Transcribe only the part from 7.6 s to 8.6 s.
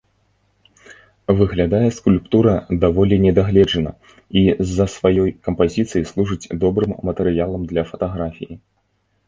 для фатаграфіі.